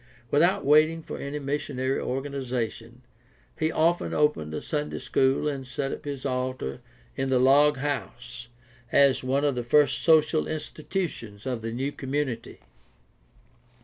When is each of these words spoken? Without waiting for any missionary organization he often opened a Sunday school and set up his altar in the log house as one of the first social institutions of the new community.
Without 0.31 0.65
waiting 0.65 1.03
for 1.03 1.19
any 1.19 1.37
missionary 1.37 1.99
organization 2.01 3.03
he 3.59 3.71
often 3.71 4.15
opened 4.15 4.51
a 4.51 4.59
Sunday 4.59 4.97
school 4.97 5.47
and 5.47 5.67
set 5.67 5.91
up 5.91 6.05
his 6.05 6.25
altar 6.25 6.81
in 7.15 7.29
the 7.29 7.37
log 7.37 7.77
house 7.77 8.47
as 8.91 9.23
one 9.23 9.45
of 9.45 9.53
the 9.53 9.61
first 9.61 10.01
social 10.01 10.47
institutions 10.47 11.45
of 11.45 11.61
the 11.61 11.71
new 11.71 11.91
community. 11.91 12.61